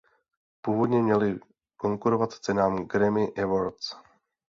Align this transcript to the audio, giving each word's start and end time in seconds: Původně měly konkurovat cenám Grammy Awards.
Původně 0.61 1.01
měly 1.03 1.39
konkurovat 1.77 2.33
cenám 2.33 2.85
Grammy 2.87 3.33
Awards. 3.43 3.95